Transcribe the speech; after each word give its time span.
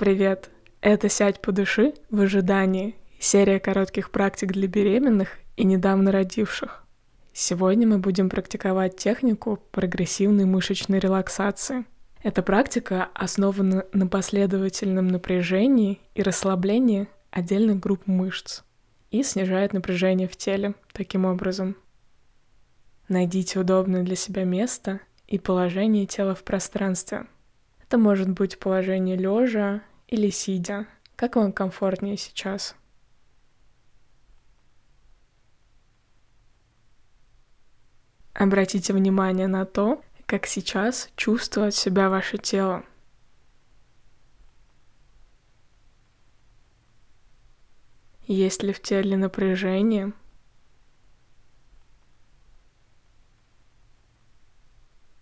привет! 0.00 0.48
Это 0.80 1.10
«Сядь 1.10 1.42
по 1.42 1.52
души» 1.52 1.92
в 2.08 2.22
ожидании. 2.22 2.96
Серия 3.18 3.60
коротких 3.60 4.10
практик 4.10 4.50
для 4.50 4.66
беременных 4.66 5.36
и 5.58 5.64
недавно 5.64 6.10
родивших. 6.10 6.86
Сегодня 7.34 7.86
мы 7.86 7.98
будем 7.98 8.30
практиковать 8.30 8.96
технику 8.96 9.58
прогрессивной 9.72 10.46
мышечной 10.46 11.00
релаксации. 11.00 11.84
Эта 12.22 12.40
практика 12.40 13.10
основана 13.12 13.84
на 13.92 14.06
последовательном 14.06 15.08
напряжении 15.08 16.00
и 16.14 16.22
расслаблении 16.22 17.06
отдельных 17.30 17.78
групп 17.78 18.06
мышц 18.06 18.62
и 19.10 19.22
снижает 19.22 19.74
напряжение 19.74 20.28
в 20.28 20.36
теле 20.38 20.76
таким 20.94 21.26
образом. 21.26 21.76
Найдите 23.10 23.60
удобное 23.60 24.02
для 24.02 24.16
себя 24.16 24.44
место 24.44 25.00
и 25.28 25.38
положение 25.38 26.06
тела 26.06 26.34
в 26.34 26.42
пространстве– 26.42 27.26
это 27.90 27.98
может 27.98 28.28
быть 28.28 28.60
положение 28.60 29.16
лежа 29.16 29.82
или 30.10 30.28
сидя, 30.30 30.86
как 31.16 31.36
вам 31.36 31.52
комфортнее 31.52 32.16
сейчас. 32.16 32.74
Обратите 38.34 38.92
внимание 38.92 39.46
на 39.46 39.64
то, 39.64 40.02
как 40.26 40.46
сейчас 40.46 41.10
чувствует 41.14 41.74
себя 41.74 42.10
ваше 42.10 42.38
тело. 42.38 42.84
Есть 48.26 48.62
ли 48.62 48.72
в 48.72 48.80
теле 48.80 49.16
напряжение? 49.16 50.12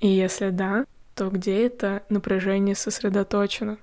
И 0.00 0.08
если 0.08 0.50
да, 0.50 0.86
то 1.14 1.30
где 1.30 1.66
это 1.66 2.04
напряжение 2.08 2.74
сосредоточено? 2.74 3.78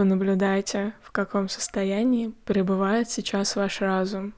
Понаблюдайте, 0.00 0.94
в 1.02 1.10
каком 1.10 1.50
состоянии 1.50 2.28
пребывает 2.46 3.10
сейчас 3.10 3.54
ваш 3.54 3.82
разум. 3.82 4.32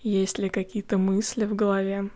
Есть 0.00 0.40
ли 0.40 0.48
какие-то 0.48 0.98
мысли 0.98 1.44
в 1.44 1.54
голове? 1.54 2.10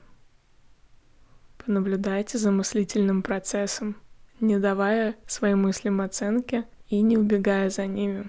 Понаблюдайте 1.64 2.36
за 2.36 2.50
мыслительным 2.50 3.22
процессом, 3.22 3.94
не 4.40 4.58
давая 4.58 5.14
своим 5.28 5.62
мыслям 5.62 6.00
оценки 6.00 6.64
и 6.88 7.02
не 7.02 7.16
убегая 7.16 7.70
за 7.70 7.86
ними. 7.86 8.28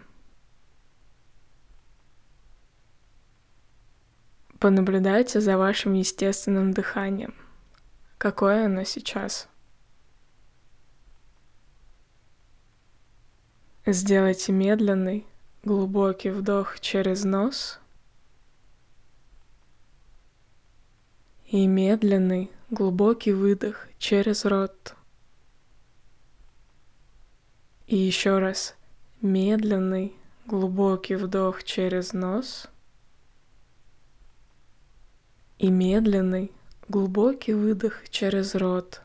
Понаблюдайте 4.60 5.42
за 5.42 5.58
вашим 5.58 5.94
естественным 5.94 6.72
дыханием. 6.72 7.34
Какое 8.20 8.68
оно 8.68 8.84
сейчас? 8.84 9.50
Сделайте 13.88 14.52
медленный, 14.52 15.26
глубокий 15.64 16.30
вдох 16.30 16.80
через 16.82 17.24
нос 17.24 17.80
и 21.46 21.66
медленный, 21.66 22.52
глубокий 22.70 23.32
выдох 23.32 23.88
через 23.98 24.44
рот. 24.46 24.94
И 27.88 27.96
еще 27.96 28.40
раз 28.40 28.76
медленный, 29.22 30.14
глубокий 30.46 31.16
вдох 31.16 31.64
через 31.64 32.14
нос– 32.14 32.68
и 35.60 35.70
медленный, 35.70 36.52
глубокий 36.88 37.54
выдох 37.54 38.10
через 38.10 38.54
рот, 38.56 39.02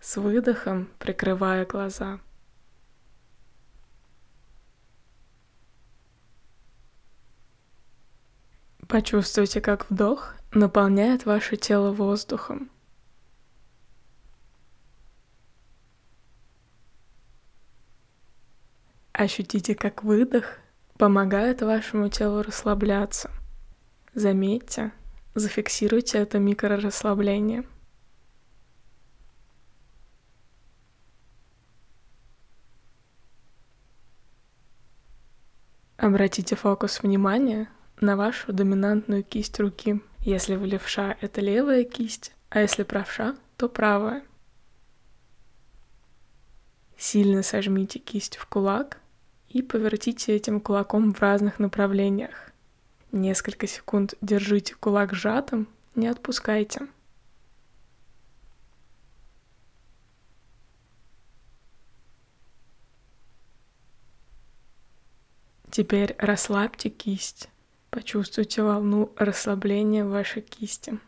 с 0.00 0.16
выдохом 0.16 0.88
прикрывая 0.98 1.64
глаза. 1.64 2.20
Почувствуйте, 8.94 9.60
как 9.60 9.90
вдох 9.90 10.36
наполняет 10.52 11.26
ваше 11.26 11.56
тело 11.56 11.90
воздухом. 11.90 12.70
Ощутите, 19.12 19.74
как 19.74 20.04
выдох 20.04 20.58
помогает 20.96 21.60
вашему 21.60 22.08
телу 22.08 22.42
расслабляться. 22.42 23.32
Заметьте, 24.14 24.92
Зафиксируйте 25.34 26.18
это 26.18 26.38
микрорасслабление. 26.38 27.64
Обратите 35.96 36.54
фокус 36.54 37.02
внимания 37.02 37.68
на 38.00 38.16
вашу 38.16 38.52
доминантную 38.52 39.22
кисть 39.24 39.58
руки. 39.60 40.00
Если 40.20 40.56
вы 40.56 40.66
левша, 40.66 41.16
это 41.20 41.40
левая 41.40 41.84
кисть, 41.84 42.32
а 42.50 42.60
если 42.60 42.82
правша, 42.82 43.36
то 43.56 43.68
правая. 43.68 44.24
Сильно 46.96 47.42
сожмите 47.42 47.98
кисть 47.98 48.36
в 48.36 48.46
кулак 48.46 48.98
и 49.48 49.62
повертите 49.62 50.34
этим 50.34 50.60
кулаком 50.60 51.12
в 51.12 51.20
разных 51.20 51.58
направлениях. 51.58 52.50
Несколько 53.12 53.66
секунд 53.66 54.14
держите 54.20 54.74
кулак 54.74 55.14
сжатым, 55.14 55.68
не 55.94 56.08
отпускайте. 56.08 56.88
Теперь 65.70 66.14
расслабьте 66.18 66.88
кисть. 66.88 67.48
Почувствуйте 67.94 68.60
волну 68.60 69.12
расслабления 69.16 70.04
в 70.04 70.08
вашей 70.08 70.42
кисти. 70.42 70.98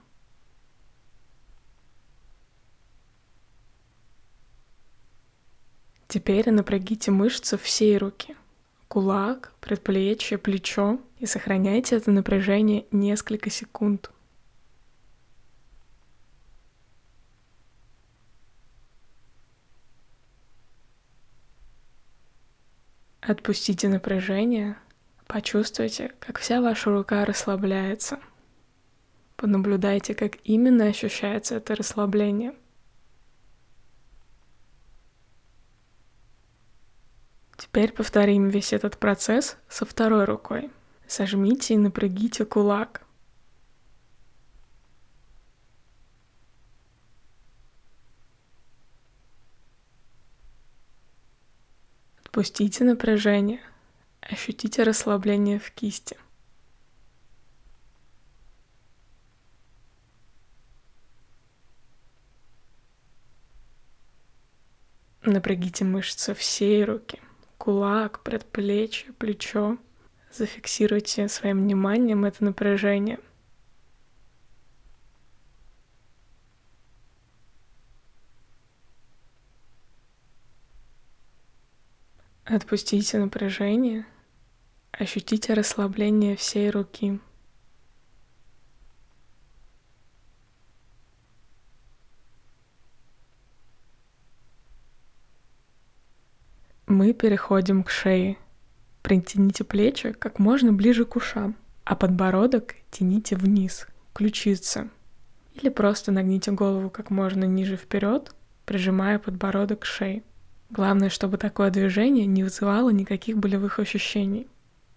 Теперь 6.06 6.48
напрягите 6.52 7.10
мышцы 7.10 7.58
всей 7.58 7.98
руки. 7.98 8.36
Кулак, 8.86 9.52
предплечье, 9.60 10.38
плечо 10.38 11.00
и 11.18 11.26
сохраняйте 11.26 11.96
это 11.96 12.12
напряжение 12.12 12.86
несколько 12.92 13.50
секунд. 13.50 14.12
Отпустите 23.20 23.88
напряжение, 23.88 24.76
почувствуйте, 25.26 26.12
как 26.20 26.38
вся 26.38 26.60
ваша 26.60 26.90
рука 26.90 27.24
расслабляется. 27.24 28.18
Понаблюдайте, 29.36 30.14
как 30.14 30.36
именно 30.44 30.86
ощущается 30.86 31.56
это 31.56 31.74
расслабление– 31.74 32.54
Теперь 37.56 37.92
повторим 37.92 38.48
весь 38.48 38.72
этот 38.72 38.98
процесс 38.98 39.56
со 39.68 39.84
второй 39.86 40.24
рукой. 40.24 40.70
Сожмите 41.06 41.74
и 41.74 41.78
напрягите 41.78 42.44
кулак. 42.44 43.02
Отпустите 52.24 52.84
напряжение. 52.84 53.60
Ощутите 54.30 54.82
расслабление 54.82 55.58
в 55.58 55.70
кисти. 55.70 56.16
Напрягите 65.22 65.84
мышцы 65.84 66.34
всей 66.34 66.84
руки 66.84 67.20
кулак, 67.58 68.22
предплечье, 68.22 69.12
плечо. 69.12 69.76
Зафиксируйте 70.30 71.28
своим 71.28 71.62
вниманием 71.62 72.24
это 72.24 72.44
напряжение. 72.44 73.18
Отпустите 82.44 83.18
напряжение, 83.18 84.06
ощутите 84.98 85.54
расслабление 85.54 86.36
всей 86.36 86.70
руки. 86.70 87.20
Мы 96.86 97.12
переходим 97.12 97.82
к 97.82 97.90
шее. 97.90 98.38
Притяните 99.02 99.64
плечи 99.64 100.12
как 100.12 100.38
можно 100.38 100.72
ближе 100.72 101.04
к 101.04 101.16
ушам, 101.16 101.56
а 101.84 101.94
подбородок 101.94 102.74
тяните 102.90 103.36
вниз, 103.36 103.86
ключицы. 104.14 104.88
Или 105.54 105.68
просто 105.68 106.12
нагните 106.12 106.52
голову 106.52 106.90
как 106.90 107.10
можно 107.10 107.44
ниже 107.44 107.76
вперед, 107.76 108.34
прижимая 108.64 109.18
подбородок 109.18 109.80
к 109.80 109.84
шее. 109.84 110.22
Главное, 110.70 111.10
чтобы 111.10 111.38
такое 111.38 111.70
движение 111.70 112.26
не 112.26 112.42
вызывало 112.42 112.90
никаких 112.90 113.38
болевых 113.38 113.78
ощущений, 113.78 114.48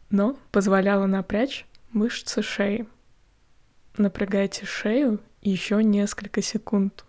но 0.10 0.38
позволяло 0.52 1.06
напрячь 1.06 1.66
мышцы 1.92 2.42
шеи. 2.42 2.88
Напрягайте 3.98 4.66
шею 4.66 5.20
еще 5.42 5.84
несколько 5.84 6.42
секунд. 6.42 7.06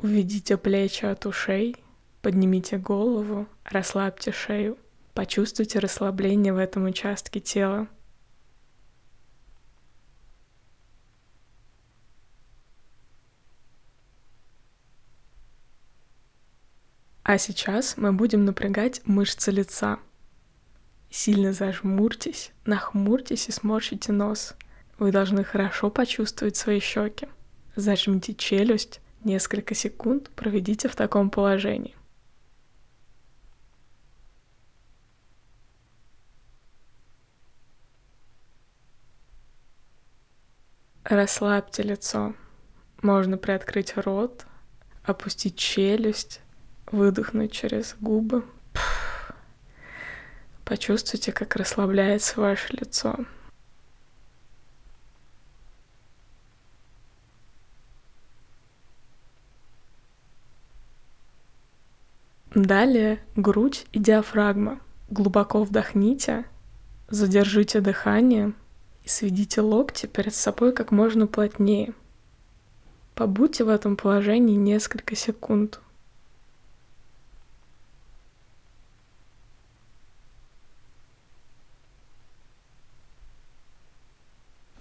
Уведите 0.00 0.56
плечи 0.56 1.04
от 1.04 1.26
ушей, 1.26 1.74
поднимите 2.22 2.78
голову, 2.78 3.48
расслабьте 3.64 4.30
шею. 4.30 4.78
Почувствуйте 5.12 5.80
расслабление 5.80 6.52
в 6.52 6.58
этом 6.58 6.84
участке 6.84 7.40
тела. 7.40 7.88
А 17.28 17.36
сейчас 17.36 17.98
мы 17.98 18.14
будем 18.14 18.46
напрягать 18.46 19.02
мышцы 19.04 19.50
лица. 19.50 19.98
Сильно 21.10 21.52
зажмурьтесь, 21.52 22.52
нахмурьтесь 22.64 23.50
и 23.50 23.52
сморщите 23.52 24.12
нос. 24.12 24.54
Вы 24.98 25.12
должны 25.12 25.44
хорошо 25.44 25.90
почувствовать 25.90 26.56
свои 26.56 26.80
щеки. 26.80 27.28
Зажмите 27.76 28.34
челюсть, 28.34 29.02
несколько 29.24 29.74
секунд 29.74 30.30
проведите 30.30 30.88
в 30.88 30.96
таком 30.96 31.28
положении. 31.28 31.94
Расслабьте 41.04 41.82
лицо. 41.82 42.34
Можно 43.02 43.36
приоткрыть 43.36 43.98
рот, 43.98 44.46
опустить 45.04 45.58
челюсть, 45.58 46.40
выдохнуть 46.92 47.52
через 47.52 47.96
губы. 48.00 48.44
Почувствуйте, 50.64 51.32
как 51.32 51.56
расслабляется 51.56 52.40
ваше 52.40 52.74
лицо. 52.74 53.16
Далее 62.54 63.20
грудь 63.36 63.86
и 63.92 63.98
диафрагма. 63.98 64.80
Глубоко 65.10 65.62
вдохните, 65.62 66.44
задержите 67.08 67.80
дыхание 67.80 68.52
и 69.04 69.08
сведите 69.08 69.60
локти 69.60 70.06
перед 70.06 70.34
собой 70.34 70.72
как 70.72 70.90
можно 70.90 71.26
плотнее. 71.26 71.94
Побудьте 73.14 73.64
в 73.64 73.68
этом 73.68 73.96
положении 73.96 74.56
несколько 74.56 75.16
секунд. 75.16 75.80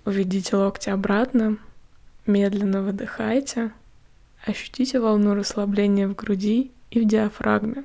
Уведите 0.08 0.56
локти 0.56 0.90
обратно, 0.90 1.58
медленно 2.26 2.82
выдыхайте, 2.82 3.74
ощутите 4.46 5.02
волну 5.02 5.36
расслабления 5.36 6.08
в 6.08 6.16
груди 6.16 6.72
и 6.92 7.02
в 7.02 7.06
диафрагме. 7.06 7.84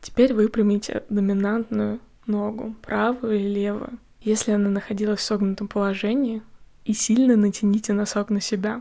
Теперь 0.00 0.32
выпрямите 0.32 1.02
доминантную 1.10 2.00
ногу, 2.26 2.74
правую 2.80 3.38
или 3.38 3.48
левую. 3.50 3.98
Если 4.22 4.52
она 4.52 4.70
находилась 4.70 5.20
в 5.20 5.24
согнутом 5.24 5.68
положении, 5.68 6.40
и 6.86 6.94
сильно 6.94 7.36
натяните 7.36 7.92
носок 7.92 8.30
на 8.30 8.40
себя. 8.40 8.80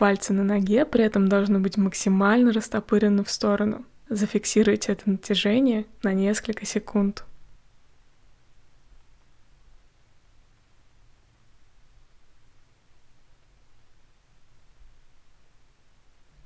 Пальцы 0.00 0.32
на 0.32 0.44
ноге 0.44 0.86
при 0.86 1.04
этом 1.04 1.28
должны 1.28 1.58
быть 1.58 1.76
максимально 1.76 2.54
растопырены 2.54 3.22
в 3.22 3.30
сторону. 3.30 3.84
Зафиксируйте 4.08 4.92
это 4.92 5.10
натяжение 5.10 5.84
на 6.02 6.14
несколько 6.14 6.64
секунд. 6.64 7.26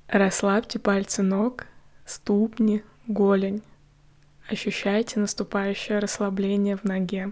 Расслабьте 0.09 0.77
пальцы 0.77 1.23
ног, 1.23 1.67
ступни, 2.05 2.83
голень. 3.07 3.63
Ощущайте 4.49 5.21
наступающее 5.21 5.99
расслабление 5.99 6.75
в 6.75 6.83
ноге. 6.83 7.31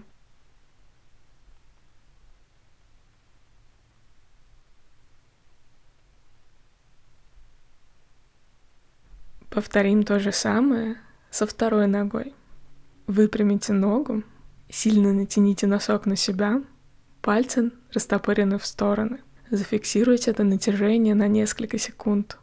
Повторим 9.54 10.02
то 10.02 10.18
же 10.18 10.32
самое 10.32 10.96
со 11.30 11.46
второй 11.46 11.86
ногой. 11.86 12.34
Выпрямите 13.06 13.72
ногу, 13.72 14.24
сильно 14.68 15.12
натяните 15.12 15.68
носок 15.68 16.06
на 16.06 16.16
себя, 16.16 16.60
пальцы 17.22 17.70
растопырены 17.92 18.58
в 18.58 18.66
стороны. 18.66 19.20
Зафиксируйте 19.50 20.32
это 20.32 20.42
натяжение 20.42 21.14
на 21.14 21.28
несколько 21.28 21.78
секунд. 21.78 22.36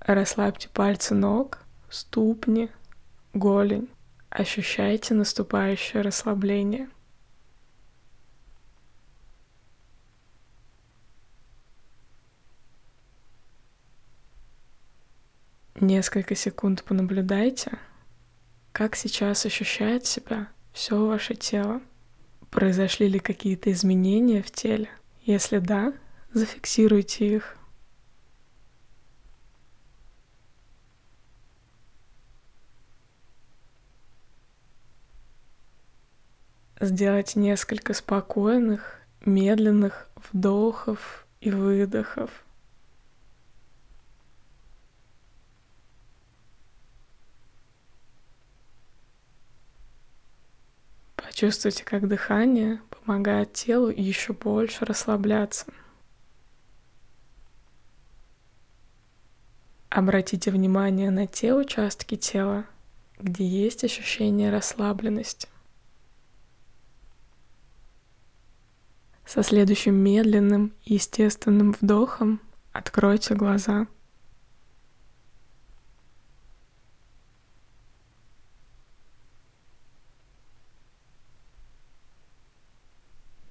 Расслабьте 0.00 0.68
пальцы 0.68 1.14
ног, 1.14 1.60
ступни, 1.88 2.68
голень. 3.32 3.88
Ощущайте 4.28 5.14
наступающее 5.14 6.02
расслабление. 6.02 6.90
Несколько 15.84 16.34
секунд 16.34 16.82
понаблюдайте, 16.82 17.72
как 18.72 18.96
сейчас 18.96 19.44
ощущает 19.44 20.06
себя 20.06 20.48
все 20.72 20.96
ваше 21.06 21.34
тело. 21.34 21.82
Произошли 22.50 23.06
ли 23.06 23.18
какие-то 23.18 23.70
изменения 23.70 24.42
в 24.42 24.50
теле? 24.50 24.88
Если 25.24 25.58
да, 25.58 25.92
зафиксируйте 26.32 27.34
их. 27.36 27.58
сделать 36.80 37.36
несколько 37.36 37.92
спокойных, 37.92 39.00
медленных 39.26 40.08
вдохов 40.16 41.26
и 41.40 41.50
выдохов. 41.50 42.30
Почувствуйте, 51.34 51.82
как 51.82 52.06
дыхание 52.06 52.80
помогает 52.90 53.54
телу 53.54 53.88
еще 53.88 54.32
больше 54.32 54.84
расслабляться. 54.84 55.66
Обратите 59.88 60.52
внимание 60.52 61.10
на 61.10 61.26
те 61.26 61.52
участки 61.52 62.14
тела, 62.14 62.66
где 63.18 63.44
есть 63.44 63.82
ощущение 63.82 64.52
расслабленности. 64.52 65.48
Со 69.26 69.42
следующим 69.42 69.96
медленным 69.96 70.72
и 70.84 70.94
естественным 70.94 71.72
вдохом 71.72 72.40
откройте 72.72 73.34
глаза. 73.34 73.88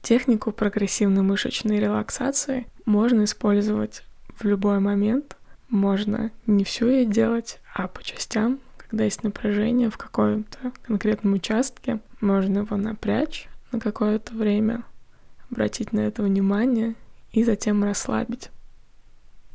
Технику 0.04 0.52
прогрессивной 0.52 1.22
мышечной 1.22 1.80
релаксации 1.80 2.68
можно 2.86 3.24
использовать 3.24 4.04
в 4.38 4.44
любой 4.44 4.80
момент. 4.80 5.38
Можно 5.70 6.32
не 6.46 6.66
все 6.66 6.90
ее 6.90 7.06
делать, 7.06 7.62
а 7.74 7.88
по 7.88 8.04
частям, 8.04 8.60
когда 8.78 9.06
есть 9.06 9.24
напряжение 9.24 9.90
в 9.90 9.96
каком-то 9.96 10.74
конкретном 10.86 11.36
участке, 11.36 12.02
можно 12.20 12.60
его 12.60 12.76
напрячь 12.76 13.48
на 13.72 13.80
какое-то 13.80 14.34
время, 14.34 14.84
обратить 15.50 15.94
на 15.94 16.02
это 16.02 16.22
внимание 16.22 16.96
и 17.32 17.46
затем 17.46 17.82
расслабить. 17.82 18.52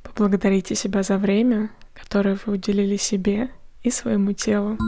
Поблагодарите 0.02 0.74
себя 0.74 1.02
за 1.02 1.18
время, 1.18 1.70
которое 1.92 2.38
вы 2.46 2.54
уделили 2.54 2.96
себе 2.96 3.50
и 3.82 3.90
своему 3.90 4.32
телу. 4.32 4.78